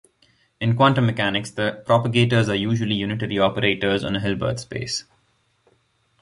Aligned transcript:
In 0.59 0.75
quantum 0.75 1.05
mechanics, 1.05 1.51
the 1.51 1.83
propagators 1.85 2.49
are 2.49 2.55
usually 2.55 2.95
unitary 2.95 3.37
operators 3.37 4.03
on 4.03 4.15
a 4.15 4.19
Hilbert 4.19 4.59
space. 4.59 5.03